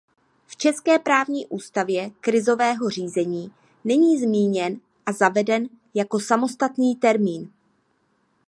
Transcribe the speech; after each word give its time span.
V 0.47 0.55
české 0.55 0.99
právní 0.99 1.45
úpravě 1.47 2.09
krizového 2.21 2.89
řízení 2.89 3.53
není 3.83 4.19
zmíněn 4.19 4.79
a 5.05 5.11
zaveden 5.11 5.69
jako 5.95 6.19
samostatný 6.19 6.95
termín. 6.95 7.53